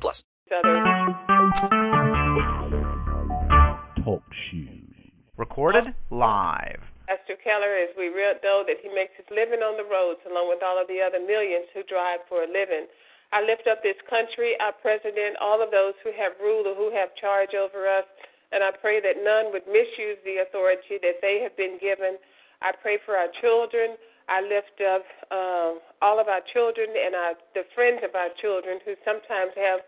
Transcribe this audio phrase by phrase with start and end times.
[0.00, 0.24] plus.
[4.04, 4.94] Talk shoes.
[5.36, 6.80] Recorded live.
[7.08, 10.62] Pastor Keller, as we know that he makes his living on the roads along with
[10.64, 12.88] all of the other millions who drive for a living.
[13.32, 16.92] I lift up this country, our president, all of those who have rule or who
[16.92, 18.04] have charge over us,
[18.52, 22.20] and I pray that none would misuse the authority that they have been given.
[22.60, 23.96] I pray for our children.
[24.28, 28.78] I lift up um, all of our children and our, the friends of our children
[28.84, 29.80] who sometimes have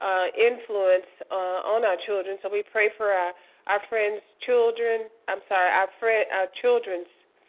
[0.00, 2.38] uh, influence uh, on our children.
[2.42, 3.32] So we pray for our
[3.66, 5.06] our friends' children.
[5.28, 7.06] I'm sorry, our friend, our children's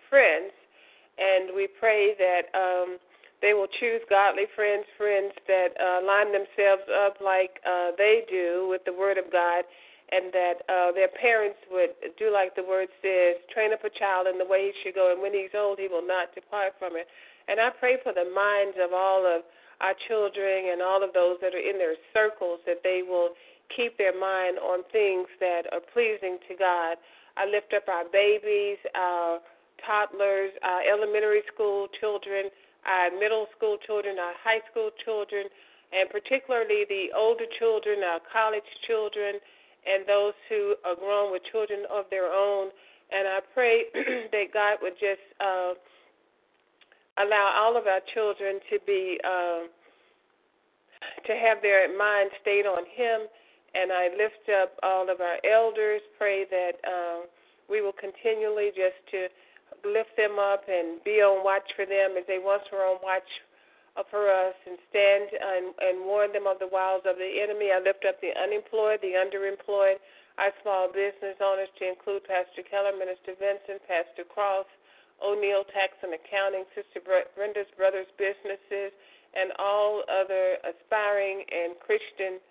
[0.09, 0.53] friends,
[1.17, 2.97] and we pray that um,
[3.41, 8.67] they will choose godly friends, friends that uh, line themselves up like uh, they do
[8.69, 9.66] with the Word of God,
[10.14, 14.30] and that uh, their parents would do like the Word says: train up a child
[14.30, 16.94] in the way he should go, and when he's old, he will not depart from
[16.94, 17.09] it.
[17.50, 19.41] And I pray for the minds of all of
[19.81, 23.36] our children and all of those that are in their circles that they will
[23.75, 26.95] keep their mind on things that are pleasing to God.
[27.36, 29.41] I lift up our babies, our
[29.81, 32.53] toddlers, our elementary school children,
[32.86, 35.50] our middle school children, our high school children,
[35.91, 39.41] and particularly the older children, our college children,
[39.86, 42.70] and those who are grown with children of their own.
[43.12, 43.86] And I pray
[44.31, 45.73] that God would just uh,
[47.20, 49.67] allow all of our children to be uh,
[51.28, 53.28] to have their mind stayed on Him
[53.73, 57.25] and I lift up all of our elders, pray that um,
[57.70, 59.28] we will continually just to
[59.90, 63.28] lift them up and be on watch for them as they once were on watch
[64.09, 67.70] for us and stand and, and warn them of the wiles of the enemy.
[67.70, 70.02] I lift up the unemployed, the underemployed,
[70.42, 74.66] our small business owners to include Pastor Keller, Minister Vincent, Pastor Cross,
[75.22, 78.90] O'Neill Tax and Accounting, Sister Brenda's Brothers Businesses,
[79.38, 82.42] and all other aspiring and Christian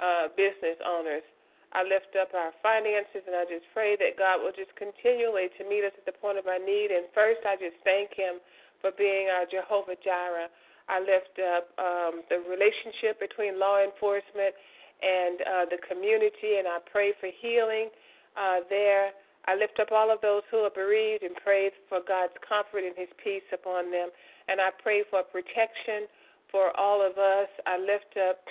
[0.00, 1.24] uh, business owners.
[1.72, 5.62] I lift up our finances and I just pray that God will just continually to
[5.64, 6.90] meet us at the point of our need.
[6.90, 8.42] And first, I just thank Him
[8.82, 10.50] for being our Jehovah Jireh.
[10.90, 14.58] I lift up um, the relationship between law enforcement
[14.98, 17.94] and uh, the community, and I pray for healing
[18.34, 19.14] uh, there.
[19.46, 22.92] I lift up all of those who are bereaved and pray for God's comfort and
[22.98, 24.10] His peace upon them.
[24.50, 26.10] And I pray for protection
[26.50, 27.48] for all of us.
[27.64, 28.42] I lift up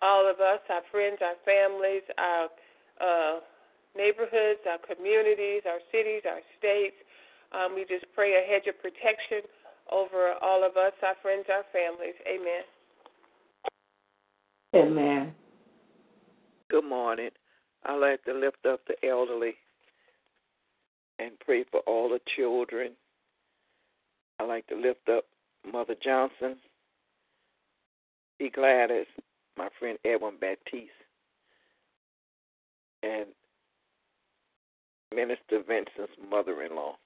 [0.00, 2.46] all of us, our friends, our families, our
[3.02, 3.40] uh,
[3.98, 6.96] neighborhoods, our communities, our cities, our states.
[7.52, 9.44] Um, we just pray a hedge of protection
[9.90, 12.14] over all of us, our friends, our families.
[12.26, 12.62] Amen.
[14.74, 15.34] Amen.
[16.70, 17.30] Good morning.
[17.84, 19.54] I'd like to lift up the elderly
[21.18, 22.92] and pray for all the children.
[24.38, 25.24] I'd like to lift up
[25.70, 26.56] Mother Johnson,
[28.38, 29.06] be Gladys,
[29.58, 30.90] my friend Edwin Baptiste,
[33.02, 33.26] and
[35.14, 36.96] Minister Vincent's mother in law.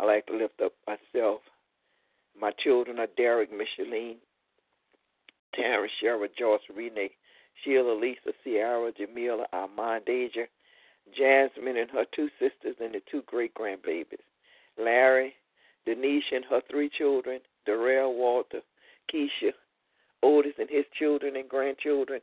[0.00, 1.40] I like to lift up myself.
[2.40, 4.16] My children are Derek, Micheline,
[5.54, 7.10] Terrence, Cheryl, Joyce, Renee,
[7.64, 10.44] Sheila, Lisa, Sierra, Jamila, Armand, Deja,
[11.16, 14.18] Jasmine and her two sisters and the two great grandbabies,
[14.78, 15.34] Larry,
[15.84, 18.60] Denise and her three children, Darrell, Walter,
[19.12, 19.52] Keisha,
[20.22, 22.20] Otis and his children and grandchildren,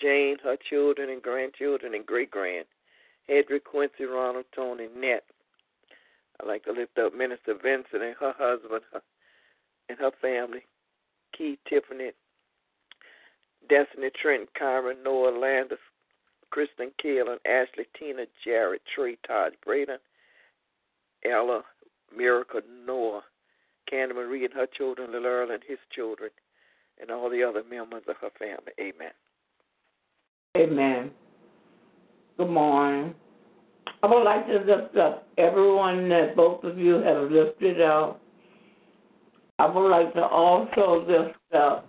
[0.00, 2.66] Jane, her children and grandchildren and great grand,
[3.28, 5.24] Edric, Quincy, Ronald, Tony, Nett.
[6.40, 9.02] I'd like to lift up Minister Vincent and her husband her,
[9.88, 10.64] and her family,
[11.36, 12.10] Keith, Tiffany,
[13.68, 15.78] Destiny, Trent, Kyron, Noah, Landis,
[16.50, 19.98] Kristen, Kaylin, Ashley, Tina, Jared, Trey, Todd, Braden,
[21.24, 21.62] Ella,
[22.16, 23.22] Miracle, Noah,
[23.88, 26.30] Candy Marie and her children, Lil Earl and his children,
[27.00, 28.72] and all the other members of her family.
[28.80, 29.12] Amen.
[30.56, 31.10] Amen.
[32.36, 33.14] Good morning.
[34.02, 38.20] I would like to lift up everyone that both of you have lifted up.
[39.58, 41.88] I would like to also lift up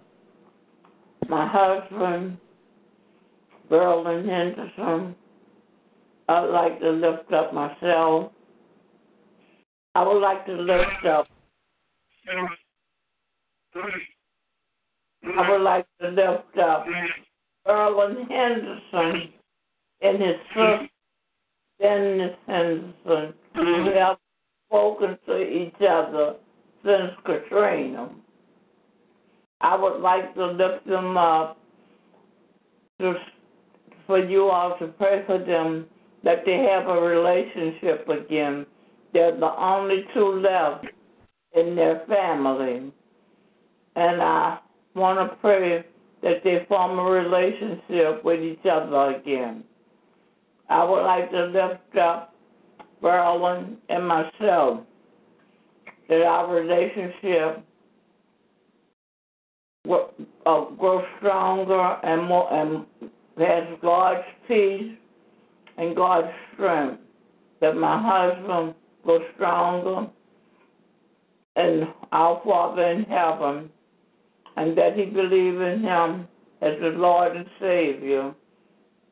[1.27, 2.37] my husband,
[3.69, 5.15] Berlin Henderson.
[6.27, 8.31] I'd like to lift up myself.
[9.93, 11.27] I would like to lift up
[15.37, 16.85] I would like to lift up
[17.67, 19.33] Erwin Henderson
[20.01, 20.89] and his sister
[21.79, 23.33] Dennis Henderson.
[23.55, 24.17] We have
[24.67, 26.35] spoken to each other
[26.83, 28.09] since Katrina.
[29.61, 31.57] I would like to lift them up
[32.99, 33.13] to,
[34.07, 35.85] for you all to pray for them
[36.23, 38.65] that they have a relationship again.
[39.13, 40.85] They're the only two left
[41.53, 42.91] in their family.
[43.95, 44.59] And I
[44.95, 45.83] want to pray
[46.23, 49.63] that they form a relationship with each other again.
[50.69, 52.35] I would like to lift up
[53.01, 54.81] Berlin and myself
[56.09, 57.63] that our relationship
[59.89, 62.85] uh, grow stronger and more and
[63.37, 64.91] has God's peace
[65.77, 67.01] and God's strength.
[67.61, 68.73] That my husband
[69.03, 70.07] grows stronger
[71.55, 73.69] and our Father in heaven,
[74.55, 76.27] and that he believe in him
[76.61, 78.33] as the Lord and Savior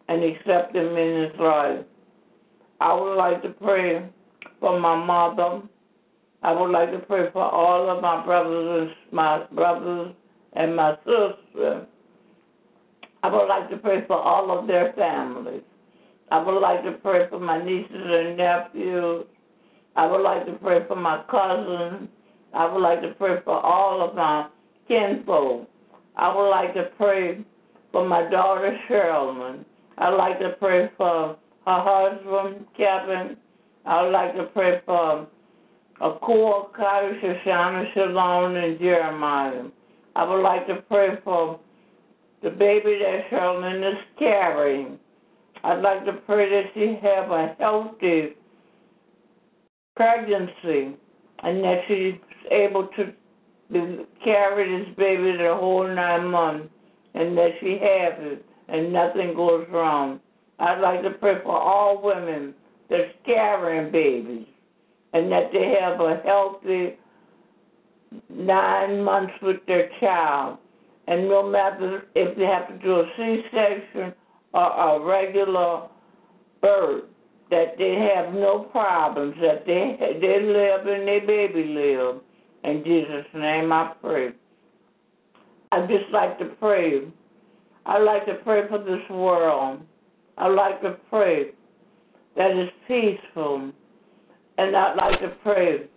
[0.08, 1.86] and accept him in his life.
[2.80, 4.08] I would like to pray
[4.60, 5.62] for my mother.
[6.44, 10.14] I would like to pray for all of my brothers and my brothers
[10.54, 11.88] and my sister.
[13.24, 15.64] I would like to pray for all of their families.
[16.30, 19.26] I would like to pray for my nieces and nephews.
[19.96, 22.10] I would like to pray for my cousins.
[22.54, 24.48] I would like to pray for all of my
[24.88, 25.68] kinfolk.
[26.16, 27.44] I would like to pray
[27.92, 29.66] for my daughter Sherilyn.
[29.98, 33.38] I'd like to pray for her husband, Kevin.
[33.86, 35.28] I would like to pray for
[36.02, 39.64] Akua, Kyrie, Shoshana, Shalom, and Jeremiah.
[40.16, 41.60] I would like to pray for
[42.44, 45.00] the baby that Sherilyn is carrying.
[45.64, 48.36] I'd like to pray that she have a healthy
[49.96, 50.96] pregnancy
[51.44, 52.16] and that she's
[52.52, 53.14] able to
[54.24, 56.70] carry this baby the whole nine months
[57.16, 60.20] and that she has it and nothing goes wrong.
[60.60, 62.54] I'd like to pray for all women
[62.90, 64.46] that's carrying babies
[65.18, 66.98] and that they have a healthy
[68.30, 70.58] nine months with their child.
[71.08, 74.14] And no matter if they have to do a C section
[74.54, 75.88] or a regular
[76.62, 77.04] birth,
[77.50, 82.22] that they have no problems, that they they live and their baby live.
[82.64, 84.32] In Jesus' name I pray.
[85.72, 87.04] I'd just like to pray
[87.88, 89.80] I like to pray for this world.
[90.38, 91.52] I like to pray
[92.36, 93.72] that it's peaceful.
[94.58, 95.88] And I'd like to pray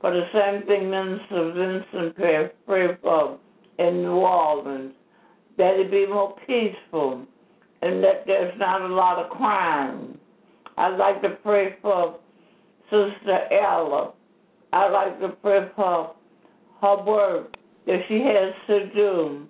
[0.00, 3.38] for the same thing Minister Vincent pray, pray for
[3.78, 4.92] in New Orleans,
[5.56, 7.26] that it be more peaceful
[7.82, 10.18] and that there's not a lot of crime.
[10.76, 12.18] I'd like to pray for
[12.84, 14.12] Sister Ella.
[14.72, 16.14] I'd like to pray for
[16.80, 17.54] her work
[17.86, 19.46] that she has to do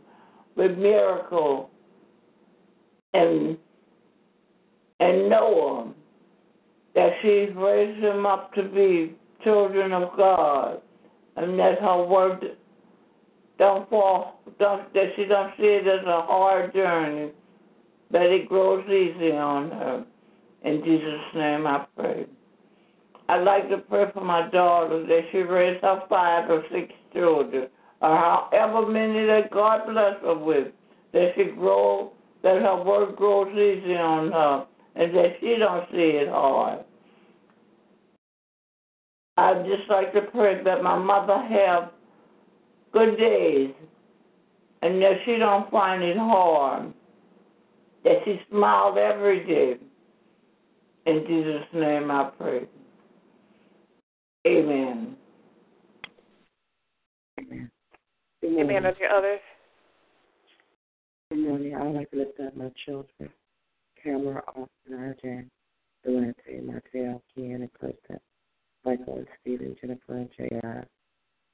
[0.57, 1.71] with miracle
[3.15, 3.57] and
[5.01, 5.92] and Noah
[6.95, 10.81] that she's raised them up to be children of God,
[11.37, 12.57] and that her word
[13.59, 17.33] don't fall, don't that she don't see it as a hard journey,
[18.11, 20.05] that it grows easy on her.
[20.65, 22.27] In Jesus' name, I pray.
[23.29, 27.69] I'd like to pray for my daughter that she raise her five or six children,
[28.01, 28.17] or
[28.51, 30.69] however many that God bless her with,
[31.13, 32.13] that she grow
[32.43, 36.85] that her work grows easy on her and that she don't see it hard.
[39.37, 41.93] I'd just like to pray that my mother have
[42.93, 43.75] good days
[44.83, 46.93] and that she don't find it hard,
[48.05, 49.77] that she smiled every day.
[51.07, 52.69] In Jesus' name I pray.
[54.47, 55.17] Amen.
[57.41, 57.71] Amen.
[58.45, 58.87] Amen.
[58.87, 59.41] Are there others?
[61.31, 61.75] Good morning.
[61.75, 63.31] I would like to lift up my children,
[64.03, 65.47] Camera, Austin, RJ,
[66.05, 68.19] Delante, Martell, Kian, and Clifton,
[68.85, 70.85] Michael and Stephen, Jennifer and J.R.,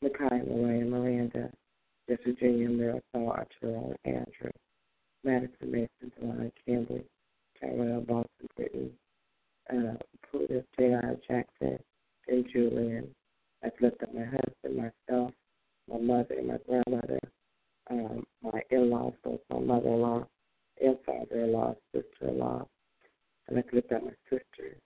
[0.03, 1.51] Makai, Lorraine, Miranda,
[2.09, 4.51] Jess Virginia, Marisol, Arturo, and Andrew,
[5.25, 7.05] Madison, Mason, Delana, Campbell,
[7.61, 8.91] Tyrell, Boston, Brittany,
[9.71, 9.95] uh,
[10.31, 11.17] Plutus, J.R.
[11.29, 11.79] Jackson,
[12.29, 13.09] and Julian.
[13.63, 15.33] I lift up my husband, myself,
[15.91, 17.19] my mother, and my grandmother,
[17.91, 20.27] um, my in-laws, both my mother-in-law
[20.81, 22.67] and father-in-law, sister-in-law.
[23.49, 24.77] And I looked at my sister.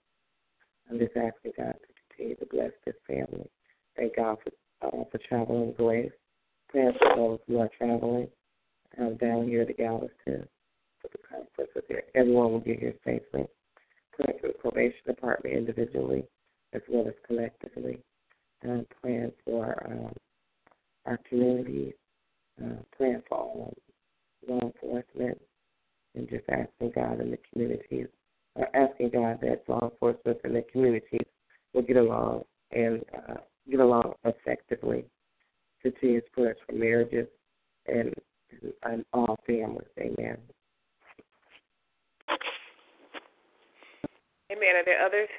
[0.89, 3.49] I'm just asking God to continue to bless this family.
[3.95, 4.51] Thank God for
[4.87, 6.11] uh, for traveling grace.
[6.69, 8.27] Prayers for those who are traveling
[8.99, 10.47] um, down here to Galveston
[11.01, 11.71] for the conference.
[11.75, 13.45] That everyone will get here safely.
[14.13, 16.25] Pray for the probation department individually
[16.73, 17.99] as well as collectively.
[18.61, 20.13] And praying for um,
[21.05, 21.93] our communities
[22.61, 23.73] uh, praying for all
[24.47, 25.39] law enforcement,
[26.15, 28.07] and just asking God in the communities,
[28.55, 31.25] or asking God that law enforcement in the communities
[31.73, 33.35] will get along and uh,
[33.69, 35.05] get along effectively.
[35.81, 37.27] Continue to prayers for marriages
[37.87, 38.13] and,
[38.83, 39.87] and all families.
[39.99, 40.37] Amen.
[44.51, 44.75] Amen.
[44.75, 45.29] Are there others?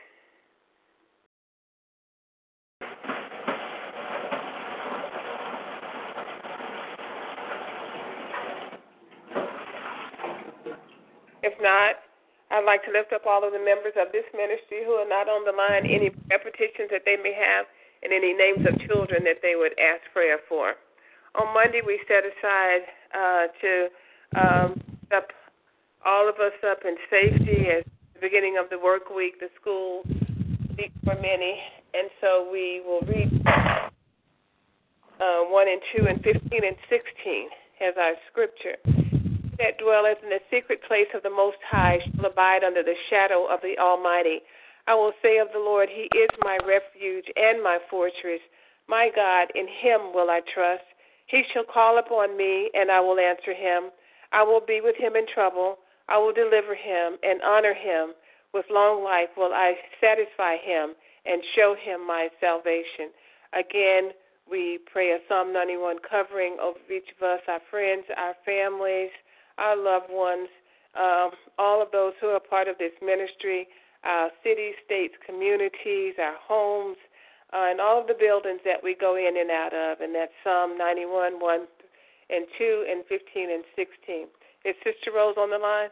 [11.44, 12.00] If not,
[12.48, 15.28] I'd like to lift up all of the members of this ministry who are not
[15.28, 17.68] on the line, any petitions that they may have,
[18.00, 20.72] and any names of children that they would ask prayer for.
[21.36, 23.72] On Monday, we set aside uh, to
[24.40, 24.80] um,
[25.12, 25.28] up
[26.00, 27.84] all of us up in safety at
[28.16, 30.00] the beginning of the work week, the school
[30.80, 31.60] week for many,
[31.92, 33.28] and so we will read
[35.20, 37.48] uh, 1 and 2 and 15 and 16
[37.84, 39.03] as our scripture
[39.58, 43.46] that dwelleth in the secret place of the Most High shall abide under the shadow
[43.46, 44.40] of the Almighty.
[44.87, 48.40] I will say of the Lord, He is my refuge and my fortress.
[48.88, 50.84] My God, in Him will I trust.
[51.26, 53.90] He shall call upon me, and I will answer him.
[54.32, 55.78] I will be with him in trouble.
[56.08, 58.12] I will deliver him and honor him.
[58.52, 60.94] With long life will I satisfy him
[61.25, 63.11] and show him my salvation.
[63.52, 64.12] Again,
[64.49, 69.11] we pray a Psalm 91 covering over each of us, our friends, our families,
[69.58, 70.49] our loved ones,
[70.94, 73.68] um, all of those who are part of this ministry,
[74.04, 76.96] our cities, states, communities, our homes,
[77.52, 80.00] uh, and all of the buildings that we go in and out of.
[80.00, 81.61] And that's Psalm 91, 1
[82.30, 84.26] and 2, and 15 and 16.
[84.64, 85.90] Is Sister Rose on the line?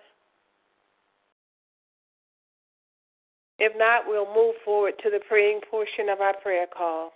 [3.58, 7.12] If not, we'll move forward to the praying portion of our prayer call.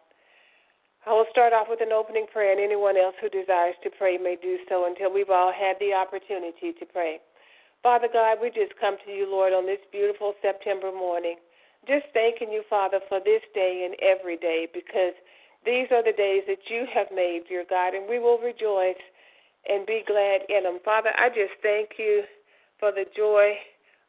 [1.37, 4.57] Start off with an opening prayer, and anyone else who desires to pray may do
[4.73, 7.21] so until we've all had the opportunity to pray.
[7.85, 11.37] Father God, we just come to you, Lord, on this beautiful September morning.
[11.85, 15.13] Just thanking you, Father, for this day and every day because
[15.69, 19.05] these are the days that you have made, dear God, and we will rejoice
[19.69, 20.81] and be glad in them.
[20.89, 22.25] Father, I just thank you
[22.81, 23.61] for the joy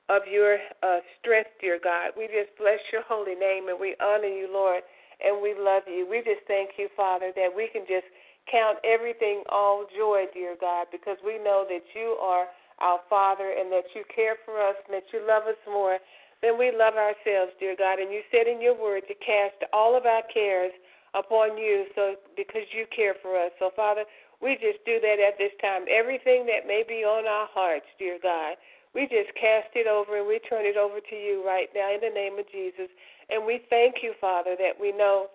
[0.07, 2.15] of your uh, strength, dear God.
[2.15, 4.79] We just bless your holy name and we honor you, Lord,
[5.23, 6.07] and we love you.
[6.09, 8.07] We just thank you, Father, that we can just
[8.51, 12.47] count everything all joy, dear God, because we know that you are
[12.79, 15.97] our Father and that you care for us and that you love us more
[16.41, 17.99] than we love ourselves, dear God.
[17.99, 20.71] And you said in your word to cast all of our cares
[21.15, 23.51] upon you so because you care for us.
[23.59, 24.05] So Father,
[24.41, 25.89] we just do that at this time.
[25.89, 28.55] Everything that may be on our hearts, dear God,
[28.97, 32.01] we just cast it over and we turn it over to you right now in
[32.01, 32.89] the name of Jesus.
[33.29, 35.29] And we thank you, Father, that we know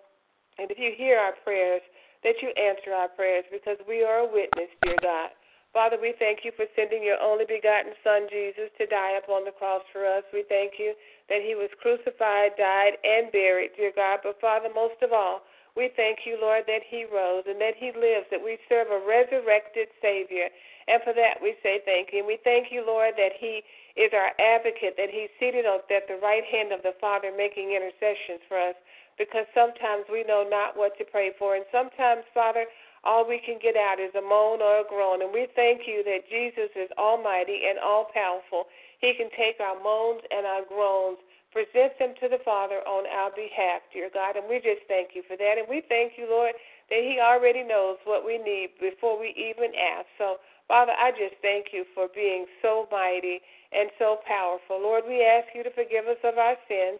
[0.57, 1.81] and if you hear our prayers,
[2.23, 5.33] that you answer our prayers because we are a witness, dear God.
[5.73, 9.57] Father, we thank you for sending your only begotten Son, Jesus, to die upon the
[9.57, 10.21] cross for us.
[10.29, 10.93] We thank you
[11.27, 14.21] that he was crucified, died, and buried, dear God.
[14.21, 15.41] But Father, most of all,
[15.75, 19.01] we thank you, Lord, that he rose and that he lives, that we serve a
[19.01, 20.49] resurrected Savior.
[20.87, 22.19] And for that we say thank you.
[22.19, 23.63] And we thank you, Lord, that He
[23.95, 28.43] is our advocate, that He's seated at the right hand of the Father making intercessions
[28.47, 28.75] for us.
[29.17, 31.55] Because sometimes we know not what to pray for.
[31.55, 32.65] And sometimes, Father,
[33.05, 35.21] all we can get out is a moan or a groan.
[35.21, 38.65] And we thank you that Jesus is almighty and all powerful.
[38.99, 41.21] He can take our moans and our groans,
[41.53, 44.35] present them to the Father on our behalf, dear God.
[44.35, 45.61] And we just thank you for that.
[45.61, 46.57] And we thank you, Lord,
[46.89, 50.09] that He already knows what we need before we even ask.
[50.17, 54.81] So, Father, I just thank you for being so mighty and so powerful.
[54.81, 56.99] Lord, we ask you to forgive us of our sins,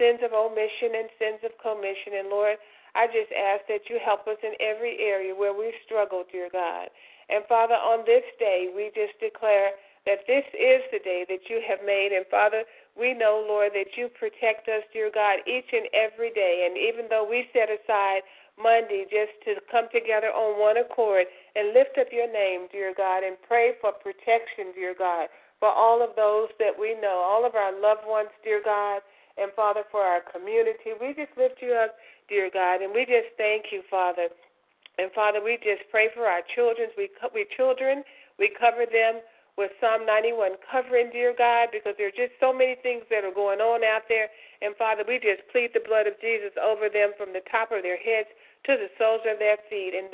[0.00, 2.16] sins of omission and sins of commission.
[2.16, 2.56] And Lord,
[2.96, 6.88] I just ask that you help us in every area where we struggle, dear God.
[7.28, 11.60] And Father, on this day, we just declare that this is the day that you
[11.68, 12.10] have made.
[12.10, 12.64] And Father,
[12.98, 16.66] we know, Lord, that you protect us, dear God, each and every day.
[16.68, 18.22] And even though we set aside
[18.60, 23.24] Monday just to come together on one accord and lift up your name, dear God,
[23.24, 25.28] and pray for protection, dear God,
[25.58, 29.00] for all of those that we know, all of our loved ones, dear God,
[29.38, 30.92] and Father, for our community.
[31.00, 31.96] We just lift you up,
[32.28, 34.28] dear God, and we just thank you, Father.
[34.98, 36.88] And Father, we just pray for our children.
[36.96, 38.04] We, we children,
[38.38, 39.24] we cover them
[39.60, 43.36] with Psalm 91 covering, dear God, because there are just so many things that are
[43.36, 44.32] going on out there.
[44.64, 47.84] And Father, we just plead the blood of Jesus over them from the top of
[47.84, 48.32] their heads
[48.64, 49.92] to the soles of their feet.
[49.92, 50.08] And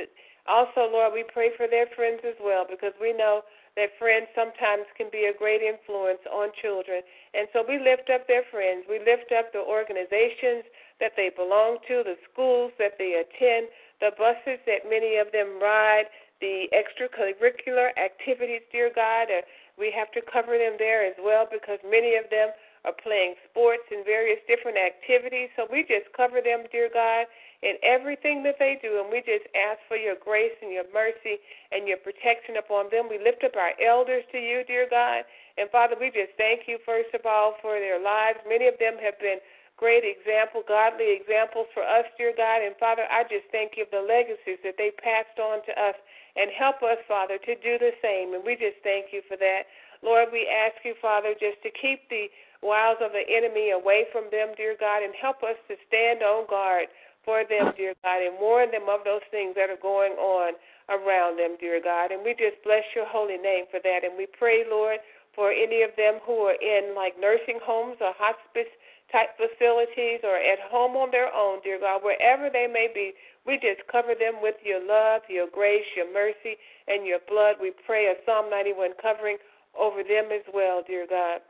[0.51, 3.47] also, Lord, we pray for their friends as well, because we know
[3.79, 7.07] that friends sometimes can be a great influence on children.
[7.31, 8.89] And so we lift up their friends.
[8.91, 10.67] We lift up the organizations
[10.99, 13.69] that they belong to, the schools that they attend,
[14.01, 16.09] the buses that many of them ride,
[16.41, 19.43] the extracurricular activities, dear God, uh,
[19.79, 22.49] We have to cover them there as well because many of them
[22.87, 25.51] are playing sports and various different activities.
[25.57, 27.27] So we just cover them, dear God,
[27.61, 29.03] in everything that they do.
[29.03, 33.11] And we just ask for your grace and your mercy and your protection upon them.
[33.11, 35.27] We lift up our elders to you, dear God.
[35.59, 38.39] And Father, we just thank you, first of all, for their lives.
[38.49, 39.43] Many of them have been
[39.77, 42.65] great example, godly examples for us, dear God.
[42.65, 45.97] And Father, I just thank you for the legacies that they passed on to us
[46.37, 48.37] and help us, Father, to do the same.
[48.37, 49.65] And we just thank you for that.
[50.05, 52.29] Lord, we ask you, Father, just to keep the
[52.63, 56.47] wiles of the enemy away from them, dear God, and help us to stand on
[56.49, 56.93] guard
[57.25, 60.55] for them, dear God, and warn them of those things that are going on
[60.89, 62.13] around them, dear God.
[62.13, 64.05] And we just bless your holy name for that.
[64.05, 65.03] And we pray, Lord,
[65.35, 68.71] for any of them who are in like nursing homes or hospice
[69.13, 73.13] type facilities or at home on their own, dear God, wherever they may be,
[73.47, 76.59] we just cover them with your love, your grace, your mercy,
[76.89, 77.57] and your blood.
[77.61, 79.39] We pray a Psalm 91 covering
[79.79, 81.41] over them as well, dear God.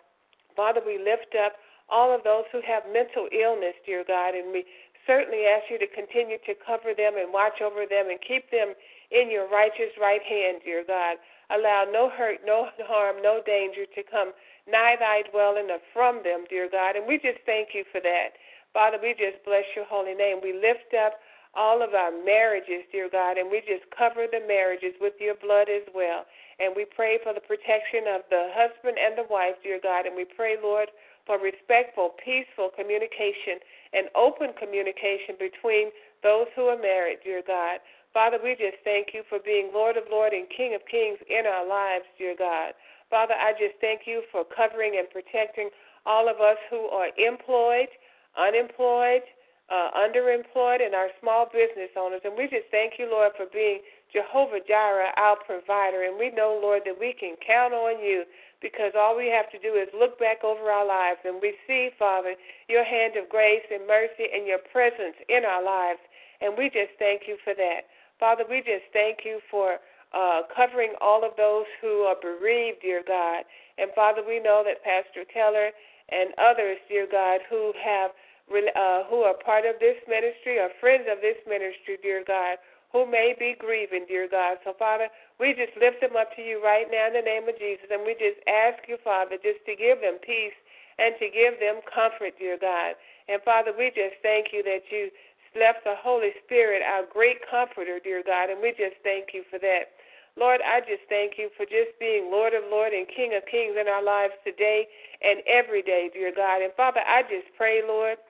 [0.54, 1.56] Father, we lift up
[1.88, 4.64] all of those who have mental illness, dear God, and we
[5.06, 8.74] certainly ask you to continue to cover them and watch over them and keep them
[9.14, 11.16] in your righteous right hand, dear God.
[11.48, 14.34] Allow no hurt, no harm, no danger to come
[14.66, 16.96] nigh thy dwelling or from them, dear God.
[16.96, 18.34] And we just thank you for that.
[18.74, 20.38] Father, we just bless your holy name.
[20.42, 21.18] We lift up
[21.56, 25.72] all of our marriages, dear God, and we just cover the marriages with your blood
[25.72, 26.28] as well.
[26.60, 30.04] And we pray for the protection of the husband and the wife, dear God.
[30.04, 30.92] And we pray, Lord,
[31.24, 33.64] for respectful, peaceful communication
[33.96, 35.88] and open communication between
[36.22, 37.80] those who are married, dear God.
[38.12, 41.44] Father, we just thank you for being Lord of Lords and King of Kings in
[41.44, 42.72] our lives, dear God.
[43.10, 45.70] Father, I just thank you for covering and protecting
[46.04, 47.90] all of us who are employed,
[48.38, 49.22] unemployed,
[49.70, 52.22] uh, underemployed, and our small business owners.
[52.24, 53.80] And we just thank you, Lord, for being
[54.12, 56.06] Jehovah Jireh, our provider.
[56.06, 58.24] And we know, Lord, that we can count on you
[58.62, 61.90] because all we have to do is look back over our lives and we see,
[61.98, 62.34] Father,
[62.68, 66.00] your hand of grace and mercy and your presence in our lives.
[66.40, 67.90] And we just thank you for that.
[68.18, 69.78] Father, we just thank you for
[70.14, 73.44] uh, covering all of those who are bereaved, dear God.
[73.78, 75.70] And Father, we know that Pastor Keller
[76.08, 78.10] and others, dear God, who have
[78.46, 82.58] uh, who are part of this ministry or friends of this ministry, dear God,
[82.92, 84.58] who may be grieving, dear God.
[84.62, 85.08] So, Father,
[85.40, 88.06] we just lift them up to you right now in the name of Jesus, and
[88.06, 90.54] we just ask you, Father, just to give them peace
[90.98, 92.94] and to give them comfort, dear God.
[93.28, 95.10] And Father, we just thank you that you
[95.58, 99.58] left the Holy Spirit, our great comforter, dear God, and we just thank you for
[99.58, 99.95] that.
[100.36, 103.76] Lord, I just thank you for just being Lord of Lords and King of Kings
[103.80, 104.86] in our lives today
[105.24, 106.60] and every day, dear God.
[106.60, 108.20] And Father, I just pray, Lord,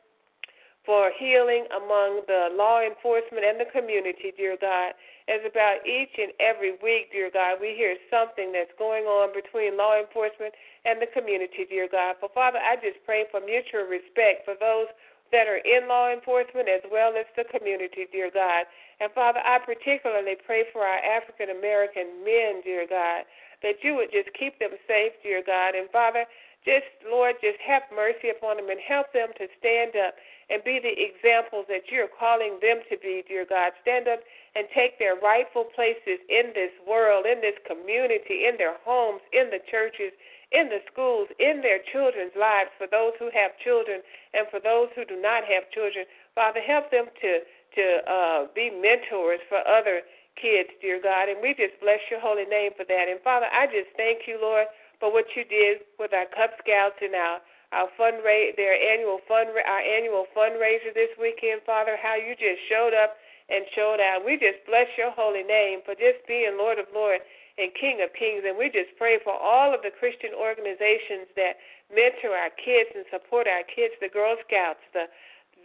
[0.86, 4.94] for healing among the law enforcement and the community, dear God.
[5.26, 9.74] As about each and every week, dear God, we hear something that's going on between
[9.74, 10.54] law enforcement
[10.86, 12.22] and the community, dear God.
[12.22, 14.86] For Father, I just pray for mutual respect for those
[15.34, 18.70] that are in law enforcement as well as the community, dear God.
[19.00, 23.24] And Father, I particularly pray for our African American men, dear God,
[23.62, 25.74] that you would just keep them safe, dear God.
[25.74, 26.24] And Father,
[26.64, 30.18] just, Lord, just have mercy upon them and help them to stand up
[30.50, 33.72] and be the examples that you're calling them to be, dear God.
[33.82, 34.20] Stand up
[34.54, 39.50] and take their rightful places in this world, in this community, in their homes, in
[39.50, 40.10] the churches,
[40.50, 44.00] in the schools, in their children's lives, for those who have children
[44.34, 46.06] and for those who do not have children.
[46.34, 47.42] Father, help them to
[47.76, 50.02] to uh, be mentors for other
[50.40, 51.28] kids, dear God.
[51.28, 53.06] And we just bless your holy name for that.
[53.08, 54.66] And Father, I just thank you, Lord,
[55.00, 57.40] for what you did with our Cub Scouts and our
[57.74, 61.98] our fundraiser, their annual fund, our annual fundraiser this weekend, Father.
[61.98, 63.18] How you just showed up
[63.50, 64.22] and showed out.
[64.22, 67.26] We just bless your holy name for just being Lord of Lords
[67.58, 68.46] and King of Kings.
[68.46, 71.58] And we just pray for all of the Christian organizations that
[71.90, 75.10] mentor our kids and support our kids, the Girl Scouts, the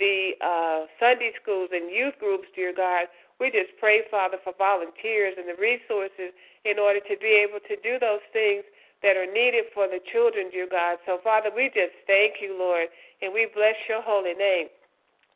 [0.02, 3.06] the uh, Sunday schools and youth groups, dear God.
[3.38, 6.34] We just pray, Father, for volunteers and the resources
[6.66, 8.66] in order to be able to do those things
[9.06, 10.98] that are needed for the children, dear God.
[11.06, 12.90] So, Father, we just thank you, Lord,
[13.22, 14.70] and we bless your holy name.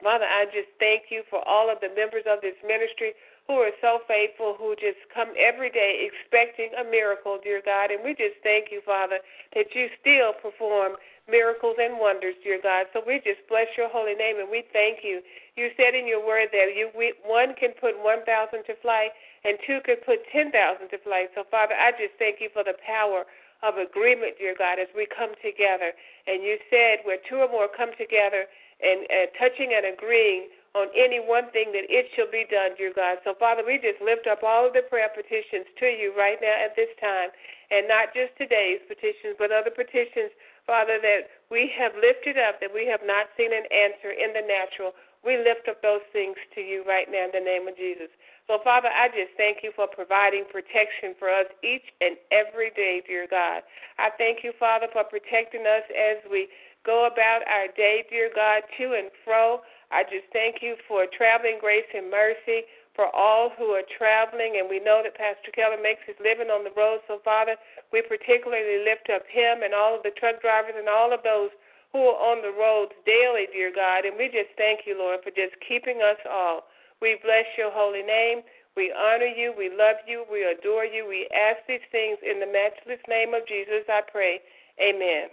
[0.01, 3.13] Father, I just thank you for all of the members of this ministry
[3.47, 7.93] who are so faithful, who just come every day expecting a miracle, dear God.
[7.93, 9.21] And we just thank you, Father,
[9.53, 10.97] that you still perform
[11.29, 12.85] miracles and wonders, dear God.
[12.93, 15.21] So we just bless your holy name and we thank you.
[15.57, 19.11] You said in your word that you we, one can put 1,000 to flight
[19.43, 21.33] and two could put 10,000 to flight.
[21.33, 23.25] So, Father, I just thank you for the power
[23.63, 25.93] of agreement, dear God, as we come together.
[26.29, 28.45] And you said where two or more come together
[28.81, 32.91] and uh, touching and agreeing on any one thing that it shall be done, dear
[32.91, 33.23] God.
[33.23, 36.51] So, Father, we just lift up all of the prayer petitions to you right now
[36.51, 37.31] at this time,
[37.71, 42.73] and not just today's petitions, but other petitions, Father, that we have lifted up that
[42.73, 44.97] we have not seen an answer in the natural.
[45.21, 48.09] We lift up those things to you right now in the name of Jesus.
[48.45, 53.01] So, Father, I just thank you for providing protection for us each and every day,
[53.05, 53.65] dear God.
[53.97, 56.49] I thank you, Father, for protecting us as we
[56.85, 59.65] go about our day, dear God, to and fro.
[59.89, 64.57] I just thank you for traveling grace and mercy for all who are traveling.
[64.57, 67.03] And we know that Pastor Keller makes his living on the road.
[67.07, 67.55] So, Father,
[67.91, 71.51] we particularly lift up him and all of the truck drivers and all of those
[71.91, 74.03] who are on the roads daily, dear God.
[74.03, 76.67] And we just thank you, Lord, for just keeping us all.
[76.99, 78.41] We bless your holy name.
[78.75, 79.53] We honor you.
[79.57, 80.25] We love you.
[80.31, 81.07] We adore you.
[81.07, 84.39] We ask these things in the matchless name of Jesus, I pray.
[84.79, 85.31] Amen.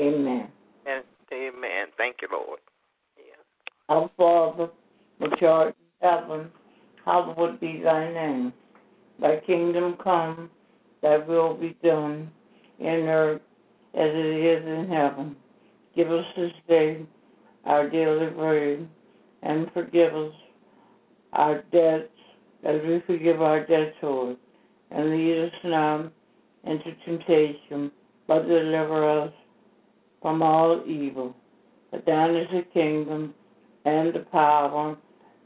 [0.00, 0.48] Amen.
[0.86, 1.92] And amen.
[1.96, 2.60] Thank you, Lord.
[3.88, 4.70] Our Father,
[5.18, 6.50] which art in heaven,
[7.04, 8.52] hallowed be thy name.
[9.20, 10.50] Thy kingdom come,
[11.02, 12.30] thy will be done,
[12.78, 13.40] in earth
[13.94, 15.36] as it is in heaven.
[15.94, 17.06] Give us this day
[17.64, 18.88] our daily bread,
[19.42, 20.32] and forgive us
[21.32, 22.08] our debts
[22.64, 24.36] as we forgive our debtors.
[24.90, 26.12] And lead us not
[26.64, 27.90] into temptation,
[28.26, 29.32] but deliver us
[30.20, 31.34] from all evil.
[31.90, 33.34] For thine is the kingdom,
[33.84, 34.96] and the power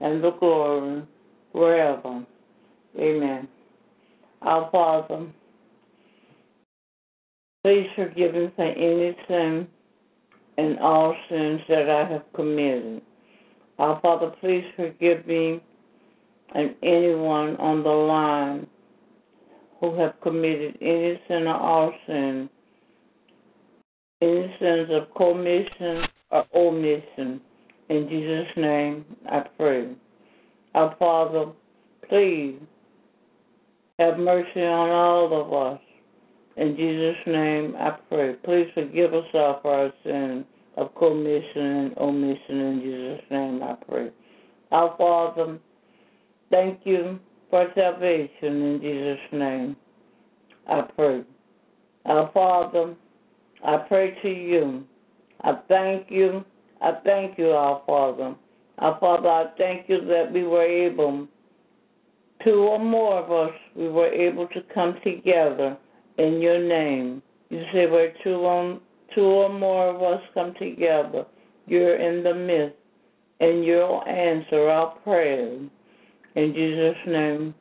[0.00, 1.02] and the glory
[1.52, 2.24] forever.
[2.98, 3.48] Amen.
[4.42, 5.26] Our Father,
[7.64, 9.66] please forgive me for any sin
[10.58, 13.02] and all sins that I have committed.
[13.78, 15.60] Our Father, please forgive me
[16.54, 18.66] and anyone on the line
[19.80, 22.48] who have committed any sin or all sin,
[24.22, 27.40] any sins of commission or omission.
[27.88, 29.94] In Jesus' name I pray.
[30.74, 31.52] Our Father,
[32.08, 32.58] please
[33.98, 35.80] have mercy on all of us.
[36.56, 38.34] In Jesus' name I pray.
[38.44, 40.44] Please forgive us all for our sins
[40.76, 42.60] of commission and omission.
[42.60, 44.10] In Jesus' name I pray.
[44.72, 45.58] Our Father,
[46.50, 47.20] thank you
[47.50, 48.62] for salvation.
[48.62, 49.76] In Jesus' name
[50.68, 51.22] I pray.
[52.06, 52.94] Our Father,
[53.64, 54.84] I pray to you.
[55.42, 56.44] I thank you
[56.80, 58.34] I thank you, our Father.
[58.78, 61.26] Our Father, I thank you that we were able,
[62.44, 65.76] two or more of us, we were able to come together
[66.18, 67.22] in your name.
[67.48, 68.80] You say where two, on,
[69.14, 71.24] two or more of us come together,
[71.66, 72.76] you're in the midst,
[73.40, 75.68] and you'll answer our prayers.
[76.34, 77.54] In Jesus' name,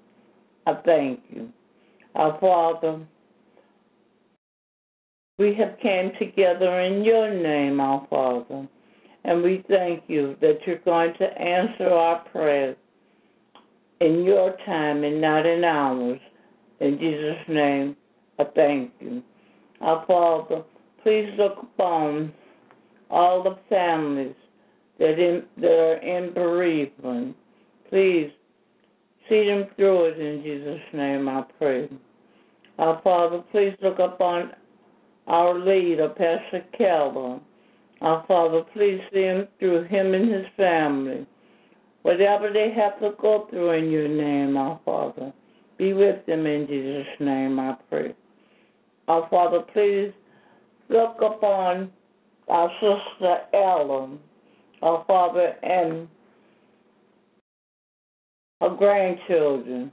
[0.68, 1.50] I thank you.
[2.16, 3.00] Our Father,
[5.38, 8.68] we have came together in your name, our Father.
[9.26, 12.78] And we thank you that you're going to answer our prayers
[14.00, 16.20] in your time and not in ours.
[16.80, 17.96] In Jesus' name,
[18.38, 19.24] I thank you.
[19.82, 20.62] Our Father,
[21.02, 22.34] please look upon
[23.10, 24.36] all the families
[25.00, 27.36] that, in, that are in bereavement.
[27.90, 28.30] Please
[29.28, 31.90] see them through it in Jesus' name, I pray.
[32.78, 34.52] Our Father, please look upon
[35.26, 37.40] our leader, Pastor Keller.
[38.02, 41.26] Our Father, please see him through him and his family.
[42.02, 45.34] Whatever they have to go through in your name, our Father,
[45.78, 48.14] be with them in Jesus' name, I pray.
[49.08, 50.12] Our Father, please
[50.90, 51.92] look upon
[52.48, 54.20] our sister Ellen,
[54.82, 56.08] our Father, and
[58.62, 59.92] her grandchildren.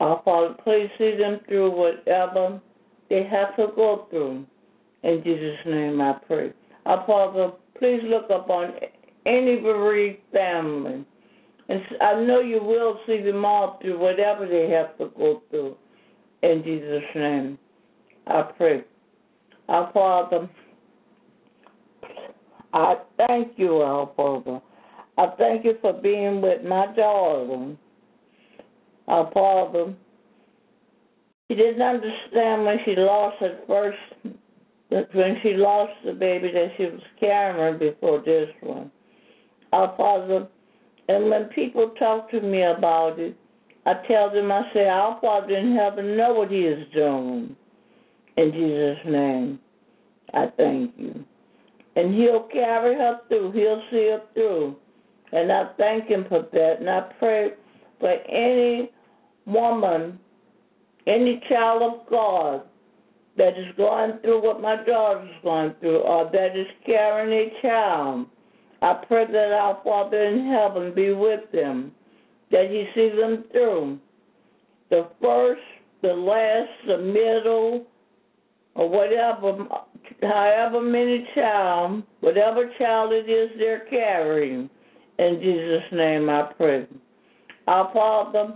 [0.00, 2.60] Our Father, please see them through whatever
[3.08, 4.46] they have to go through.
[5.02, 6.52] In Jesus' name I pray.
[6.86, 8.72] Our Father, please look upon
[9.26, 11.04] any bereaved family.
[11.68, 15.76] And I know you will see them all through whatever they have to go through.
[16.42, 17.58] In Jesus' name
[18.26, 18.84] I pray.
[19.68, 20.48] Our Father,
[22.72, 24.60] I thank you, our Father.
[25.16, 27.76] I thank you for being with my daughter.
[29.06, 29.94] Our Father,
[31.48, 33.98] she didn't understand when she lost her first
[34.90, 38.90] that when she lost the baby that she was carrying before this one.
[39.72, 40.48] Our Father,
[41.08, 43.36] and when people talk to me about it,
[43.86, 47.56] I tell them, I say, Our Father in heaven know what He is doing.
[48.36, 49.60] In Jesus' name,
[50.34, 51.24] I thank you.
[51.96, 54.76] And He'll carry her through, He'll see her through.
[55.32, 56.76] And I thank Him for that.
[56.80, 57.50] And I pray
[58.00, 58.90] for any
[59.46, 60.18] woman,
[61.06, 62.62] any child of God
[63.36, 68.26] that is going through what my daughter's going through, or that is carrying a child.
[68.82, 71.92] I pray that our Father in heaven be with them,
[72.50, 73.98] that He see them through.
[74.90, 75.60] The first,
[76.02, 77.86] the last, the middle,
[78.74, 79.66] or whatever,
[80.22, 84.70] however many child, whatever child it is they're carrying.
[85.18, 86.86] In Jesus' name I pray.
[87.66, 88.54] Our Father,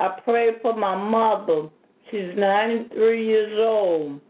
[0.00, 1.68] I pray for my mother.
[2.10, 4.20] She's 93 years old.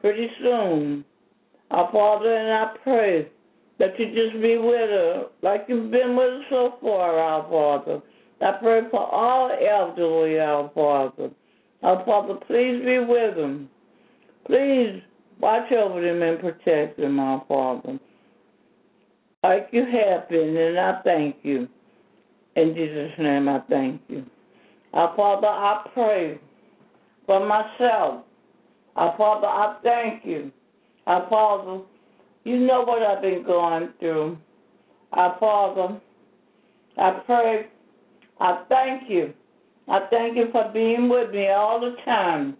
[0.00, 1.04] Pretty soon.
[1.70, 3.28] Our Father, and I pray
[3.78, 8.00] that you just be with her like you've been with her so far, our Father.
[8.40, 11.30] I pray for all elderly, our Father.
[11.82, 13.68] Our Father, please be with them.
[14.46, 15.02] Please
[15.40, 17.98] watch over them and protect them, our Father.
[19.42, 21.68] Like you have been, and I thank you.
[22.56, 24.24] In Jesus' name, I thank you.
[24.94, 26.40] Our Father, I pray
[27.28, 28.24] for myself.
[28.96, 30.50] Father, I thank you.
[31.04, 31.82] Father,
[32.42, 34.38] you know what I've been going through.
[35.12, 36.00] Father,
[36.96, 37.66] I pray,
[38.40, 39.32] I thank you.
[39.86, 42.56] I thank you for being with me all the time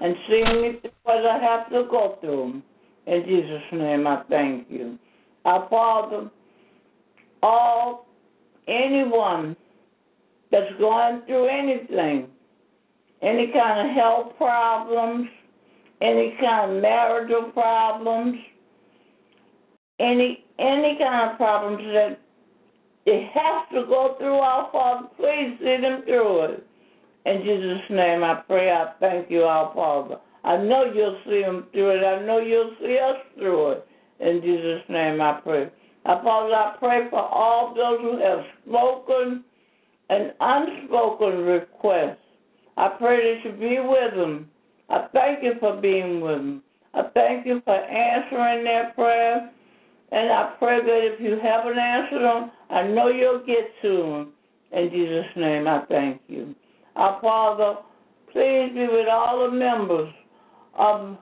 [0.00, 2.60] and seeing me through what I have to go through.
[3.06, 4.98] In Jesus' name, I thank you.
[5.44, 6.28] Our Father,
[7.42, 8.06] all
[8.66, 9.56] anyone
[10.52, 12.28] that's going through anything,
[13.22, 15.28] any kind of health problems,
[16.00, 18.36] any kind of marital problems,
[20.00, 22.18] any any kind of problems that
[23.06, 26.66] it has to go through our Father, please see them through it.
[27.26, 30.16] In Jesus' name I pray, I thank you, our Father.
[30.44, 32.04] I know you'll see them through it.
[32.04, 33.86] I know you'll see us through it.
[34.20, 35.70] In Jesus' name I pray.
[36.04, 39.44] Our Father, I pray for all those who have spoken
[40.10, 42.16] and unspoken requests.
[42.78, 44.48] I pray that you be with them.
[44.88, 46.62] I thank you for being with them.
[46.94, 49.50] I thank you for answering their prayer.
[50.12, 54.32] And I pray that if you haven't answered them, I know you'll get to them.
[54.70, 56.54] In Jesus' name, I thank you.
[56.94, 57.80] Our Father,
[58.32, 60.14] please be with all the members
[60.78, 61.16] of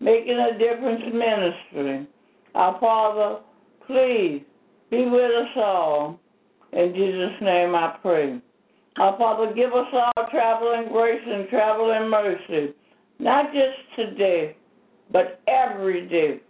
[0.00, 2.06] Making a Difference Ministry.
[2.54, 3.40] Our Father,
[3.86, 4.42] please
[4.90, 6.20] be with us all.
[6.74, 8.42] In Jesus' name I pray.
[8.98, 12.74] Our Father, give us all traveling grace and traveling mercy,
[13.18, 14.56] not just today,
[15.12, 16.40] but every day.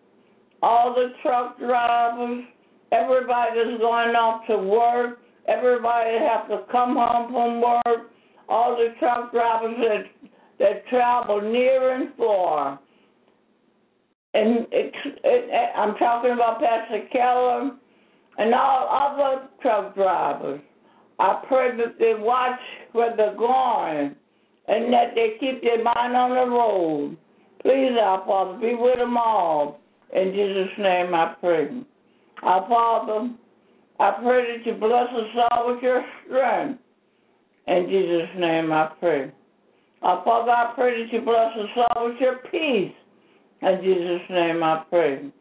[0.62, 2.44] All the truck drivers,
[2.92, 8.10] everybody that's going off to work, everybody that have to come home from work,
[8.48, 12.80] all the truck drivers that that travel near and far.
[14.34, 14.92] And it,
[15.24, 17.72] it, I'm talking about Pastor Keller
[18.38, 20.60] and all other truck drivers.
[21.18, 22.58] I pray that they watch
[22.92, 24.14] where they're going
[24.68, 27.16] and that they keep their mind on the road.
[27.62, 29.80] Please, our Father, be with them all.
[30.14, 31.68] In Jesus' name I pray.
[32.42, 33.30] Our Father,
[33.98, 36.80] I pray that you bless us all with your strength.
[37.66, 39.32] In Jesus' name I pray.
[40.02, 42.92] Our Father, I pray that you bless us all with your peace.
[43.62, 45.32] In Jesus' name I pray.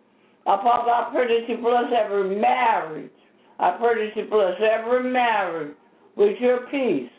[0.45, 3.11] Our Father, I pray that you bless every marriage.
[3.59, 5.75] I pray that you bless every marriage
[6.15, 7.09] with your peace.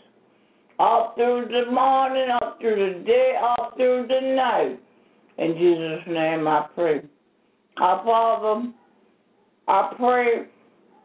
[0.79, 4.79] All through the morning, all through the day, all through the night.
[5.39, 7.03] In Jesus' name I pray.
[7.79, 8.73] Our Father,
[9.69, 10.47] I pray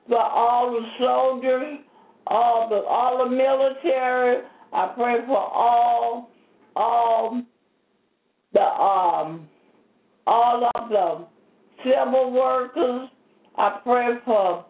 [0.08, 1.80] for all the soldiers,
[2.28, 4.44] all the all the military.
[4.74, 6.30] I pray for all
[6.76, 7.42] all
[8.54, 9.48] the um
[10.28, 11.28] all of the
[11.84, 13.10] civil workers.
[13.58, 14.66] I pray for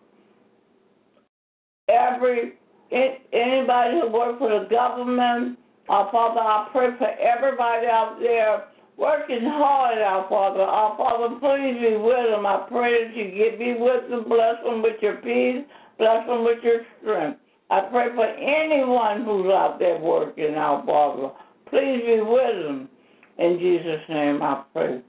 [1.91, 2.53] every
[2.91, 5.57] anybody who works for the government.
[5.89, 8.65] Our Father, I pray for everybody out there
[8.97, 10.61] working hard, our Father.
[10.61, 12.45] Our Father, please be with them.
[12.45, 15.65] I pray that you get be with them, bless them with your peace,
[15.97, 17.39] bless them with your strength.
[17.69, 21.31] I pray for anyone who's out there working, our Father.
[21.69, 22.89] Please be with them.
[23.37, 25.01] In Jesus' name I pray.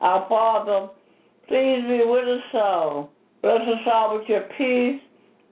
[0.00, 0.88] Our Father,
[1.48, 3.10] please be with us all.
[3.42, 5.00] Bless us all with your peace.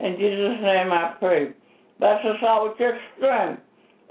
[0.00, 1.52] In Jesus' name I pray.
[1.98, 3.62] Bless us all with your strength.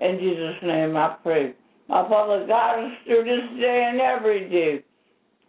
[0.01, 1.53] In Jesus' name I pray.
[1.87, 4.83] My Father, guide us through this day and every day.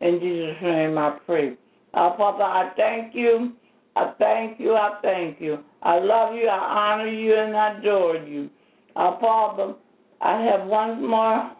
[0.01, 1.57] In Jesus' name I pray.
[1.95, 3.53] Our Father, I thank you.
[3.97, 4.75] I thank you.
[4.75, 5.59] I thank you.
[5.83, 6.47] I love you.
[6.47, 8.49] I honor you and I adore you.
[8.95, 9.75] Our Father,
[10.21, 11.53] I have one more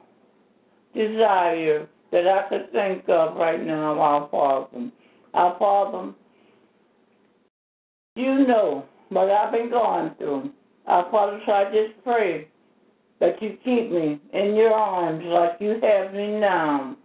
[0.95, 4.91] desire that I could think of right now, our Father.
[5.35, 6.13] Our Father,
[8.19, 10.51] you know what I've been going through.
[10.87, 12.49] Our Father, so I just pray
[13.21, 16.97] that you keep me in your arms like you have me now.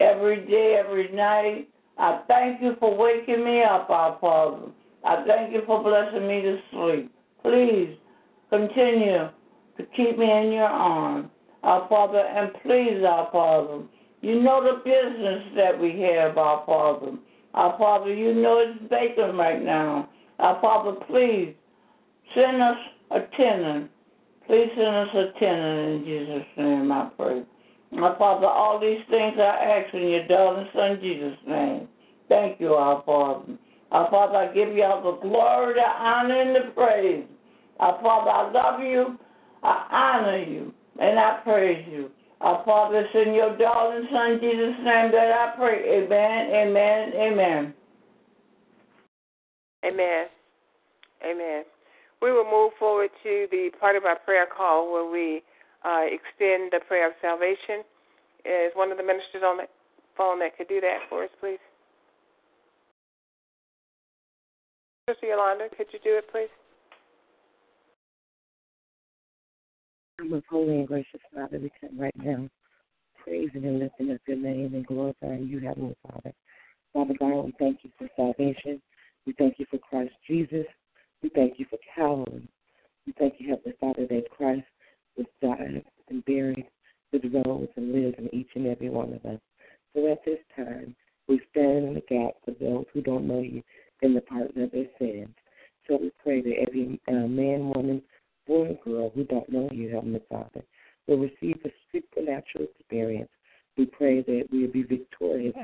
[0.00, 4.66] Every day, every night, I thank you for waking me up, our Father.
[5.04, 7.12] I thank you for blessing me to sleep.
[7.42, 7.96] Please
[8.50, 9.28] continue
[9.76, 11.28] to keep me in your arms,
[11.62, 13.84] our Father, and please, our Father.
[14.20, 17.16] You know the business that we have, our Father.
[17.54, 20.10] Our Father, you know it's vacant right now.
[20.38, 21.54] Our Father, please
[22.34, 22.76] send us
[23.10, 23.90] a tenant.
[24.46, 27.42] Please send us a tenant in Jesus' name, I pray.
[27.92, 31.88] My Father, all these things I ask in your darling Son Jesus' name.
[32.28, 33.54] Thank you, our Father.
[33.92, 37.24] Our Father, I give you all the glory, the honor, and the praise.
[37.78, 39.18] Our Father, I love you,
[39.62, 42.10] I honor you, and I praise you.
[42.40, 46.02] Our Father, it's in your darling Son Jesus' name that I pray.
[46.02, 47.74] Amen, amen, amen.
[49.84, 50.26] Amen.
[51.24, 51.64] Amen.
[52.22, 55.42] We will move forward to the part of our prayer call where we
[55.84, 57.84] uh, extend the prayer of salvation.
[58.44, 59.66] Is one of the ministers on the
[60.16, 61.58] phone that could do that for us, please?
[65.08, 66.48] Sister Yolanda, could you do it, please?
[70.24, 72.48] Most holy and gracious Father, we come right now,
[73.22, 76.32] praising and lifting up your name and glorifying you, Heavenly Father.
[76.92, 78.80] Father God, we thank you for salvation.
[79.26, 80.66] We thank you for Christ Jesus.
[81.22, 82.48] We thank you for Calvary.
[83.06, 84.66] We thank you, Heavenly Father, that Christ
[85.16, 86.66] was died and buried,
[87.12, 89.40] was rose and lived in each and every one of us.
[89.94, 90.94] So at this time,
[91.28, 93.62] we stand in the gap for those who don't know you
[94.02, 95.34] in the pardon of their sins.
[95.88, 98.02] So we pray that every uh, man, woman,
[98.46, 100.62] boy, and girl who don't know you, Heavenly Father,
[101.06, 103.30] will receive a supernatural experience.
[103.76, 105.54] We pray that we will be victorious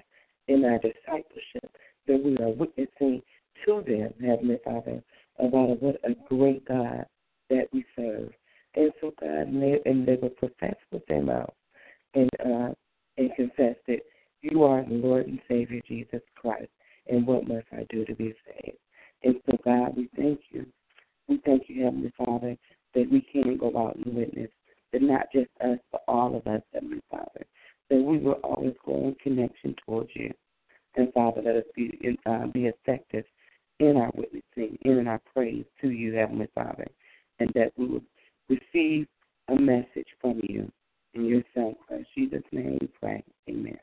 [0.48, 3.22] in our discipleship, that we are witnessing
[3.66, 5.02] to them, Heavenly Father,
[5.38, 7.06] about what a great God
[7.50, 8.30] that we serve.
[8.74, 11.52] And so, God, they, and they will profess with their mouth
[12.14, 12.74] and uh,
[13.18, 14.00] and confess that
[14.40, 16.70] you are the Lord and Savior Jesus Christ.
[17.08, 18.78] And what must I do to be saved?
[19.22, 20.66] And so, God, we thank you.
[21.28, 22.56] We thank you, Heavenly Father,
[22.94, 24.50] that we can go out and witness,
[24.92, 27.46] that not just us, but all of us, Heavenly Father,
[27.90, 30.32] that we will always go in connection towards you.
[30.96, 33.24] And Father, let us be uh, be effective
[33.78, 36.86] in our witnessing, in our praise to you, Heavenly Father,
[37.40, 38.02] and that we will
[38.48, 39.06] receive
[39.48, 40.70] a message from you.
[41.14, 43.22] In your Son, Christ Jesus' name, we pray.
[43.48, 43.78] Amen.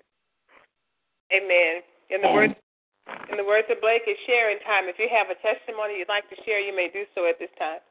[1.31, 1.81] Amen.
[2.09, 2.55] In the words
[3.31, 4.85] in the words of Blake, it's sharing time.
[4.85, 7.49] If you have a testimony you'd like to share, you may do so at this
[7.57, 7.81] time.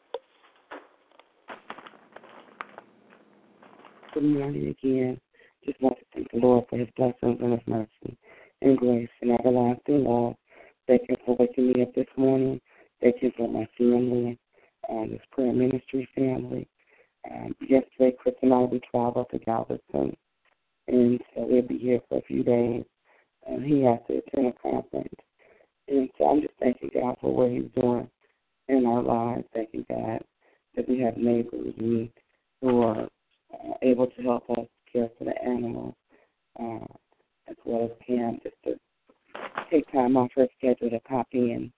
[4.15, 5.21] Good morning again.
[5.65, 8.19] Just want to thank the Lord for his blessings and his mercy
[8.63, 10.35] and grace and everlasting love.
[10.89, 12.63] Thank you for waking me up this morning.
[13.03, 14.39] Thank you for my family,
[14.89, 16.67] um, this prayer ministry family.
[17.31, 20.17] Um, yesterday, Chris and I, we traveled to Galveston,
[20.87, 22.85] and so we'll be here for a few days.
[23.47, 25.15] And he has to attend a conference.
[25.89, 28.09] And so I'm just thanking God for what he's doing
[28.69, 29.45] in our lives.
[29.53, 30.23] Thanking God
[30.75, 31.75] that we have neighbors
[32.63, 33.03] who are
[33.53, 35.95] uh, able to help us care for the animals,
[36.59, 36.85] uh,
[37.47, 38.79] as well as Pam, just to
[39.71, 41.73] take time off her schedule to pop in.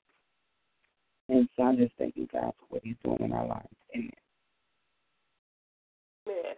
[1.29, 3.69] And so I'm just thanking God for what He's doing in our lives.
[3.95, 4.11] Amen.
[6.27, 6.55] Amen.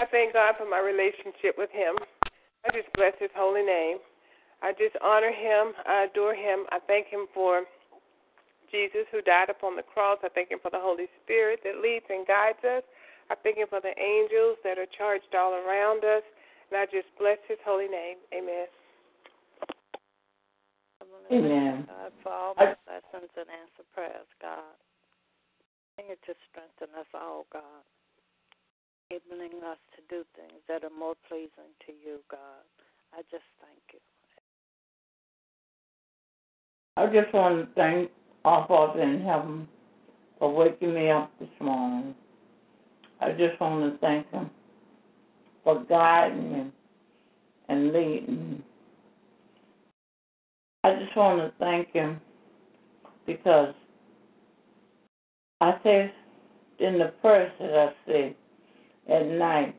[0.00, 1.94] I thank God for my relationship with Him.
[2.66, 3.98] I just bless His holy name.
[4.62, 5.72] I just honor Him.
[5.86, 6.66] I adore Him.
[6.70, 7.62] I thank Him for
[8.72, 10.18] Jesus who died upon the cross.
[10.24, 12.82] I thank Him for the Holy Spirit that leads and guides us.
[13.30, 16.26] I thank Him for the angels that are charged all around us.
[16.70, 18.18] And I just bless His holy name.
[18.34, 18.66] Amen.
[21.30, 21.86] Amen.
[21.86, 24.74] God, for all my blessings and answer prayers, God.
[25.94, 27.86] Continue to strengthen us all, God.
[29.10, 32.66] Enabling us to do things that are more pleasing to you, God.
[33.14, 34.00] I just thank you.
[36.96, 38.10] I just want to thank
[38.44, 39.68] our Father in heaven
[40.38, 42.14] for waking me up this morning.
[43.20, 44.50] I just want to thank Him
[45.64, 46.72] for guiding me
[47.68, 48.62] and leading me.
[50.84, 52.20] I just want to thank Him
[53.26, 53.74] because
[55.60, 56.12] I say
[56.78, 58.36] in the prayer that I say
[59.08, 59.76] at night,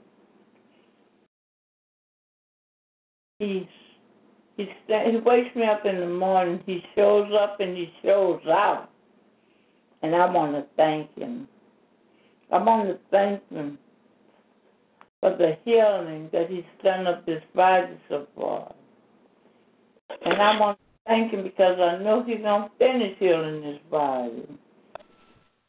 [3.40, 3.66] He's
[4.56, 6.62] he, he wakes me up in the morning.
[6.66, 8.90] He shows up and he shows out.
[10.04, 11.48] And I want to thank him.
[12.52, 13.78] I want to thank him
[15.22, 18.74] for the healing that he's done of this body so far.
[20.26, 23.80] And I want to thank him because I know he's going to finish healing this
[23.90, 24.44] body.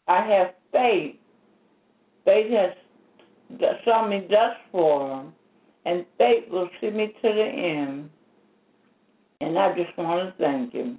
[0.08, 1.16] I have faith.
[2.24, 5.32] Faith has saw me dust for him.
[5.84, 8.10] and faith will see me to the end.
[9.40, 10.98] And I just want to thank him.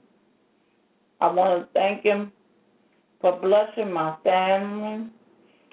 [1.22, 2.32] I want to thank him
[3.22, 5.10] for blessing my family.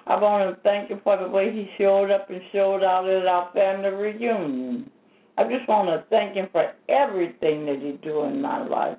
[0.07, 3.27] I want to thank him for the way he showed up and showed out at
[3.27, 4.89] our family reunion.
[5.37, 8.97] I just want to thank him for everything that he do in my life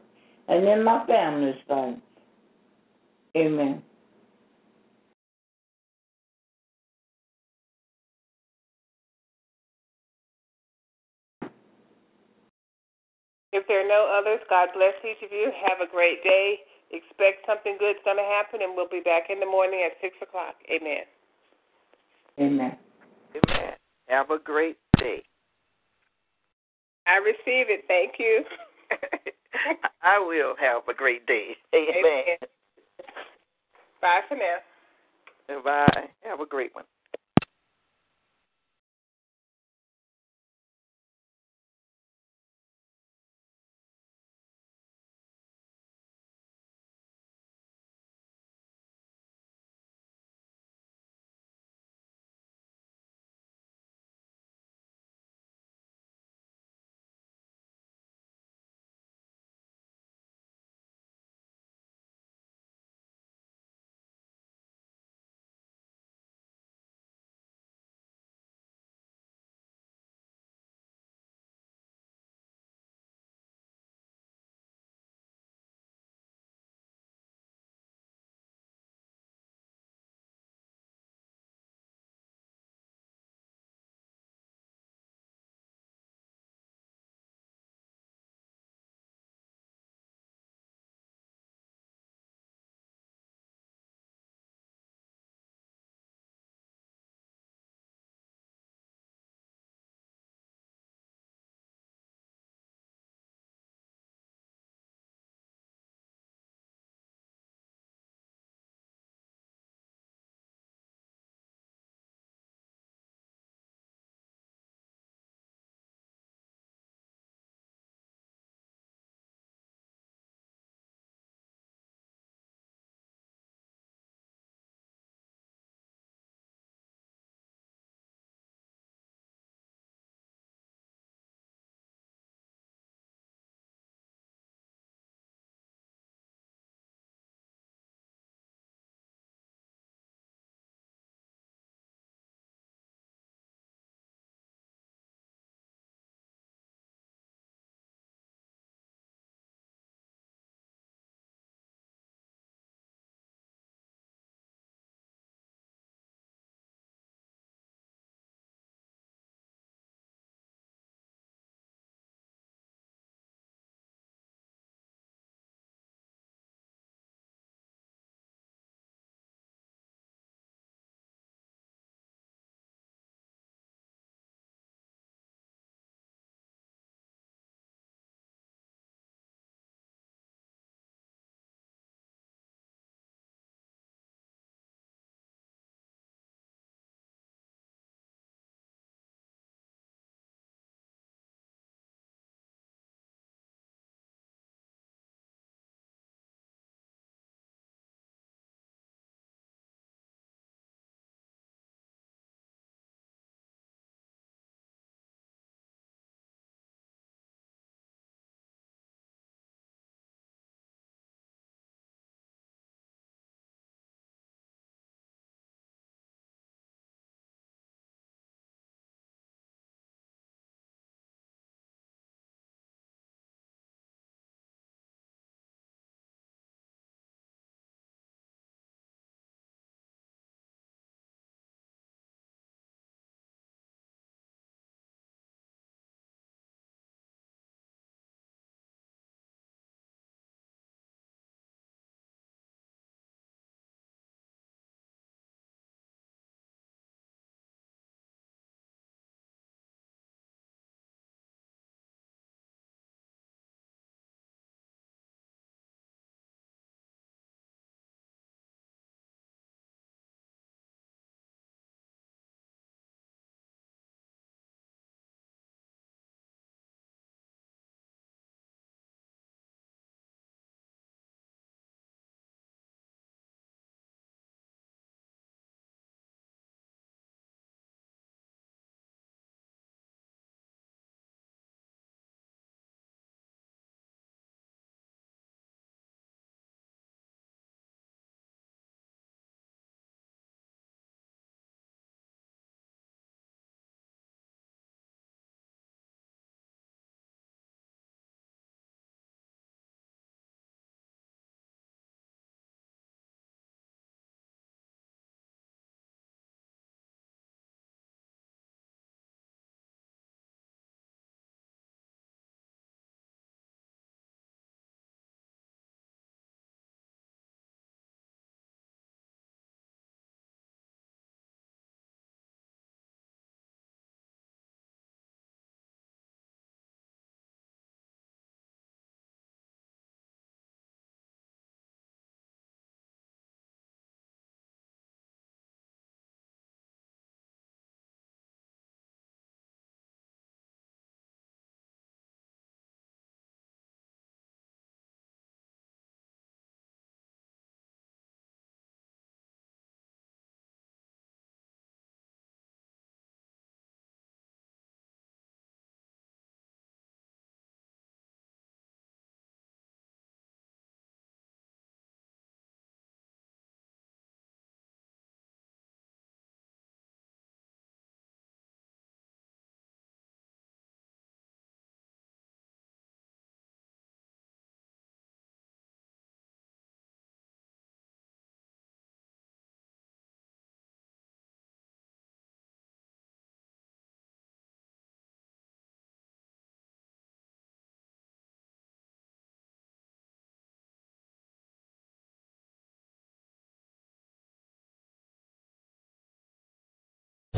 [0.48, 1.96] and in my family's life.
[3.36, 3.82] Amen.
[13.52, 15.52] If there are no others, God bless each of you.
[15.68, 16.56] Have a great day.
[16.92, 20.14] Expect something good's going to happen, and we'll be back in the morning at 6
[20.22, 20.56] o'clock.
[20.70, 21.04] Amen.
[22.38, 22.76] Amen.
[23.32, 23.72] Amen.
[24.08, 25.22] Have a great day.
[27.06, 27.84] I receive it.
[27.88, 28.44] Thank you.
[30.02, 31.56] I will have a great day.
[31.74, 32.36] Amen.
[34.00, 35.60] Bye for now.
[35.62, 36.08] Bye.
[36.22, 36.84] Have a great one.